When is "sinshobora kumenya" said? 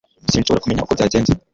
0.31-0.83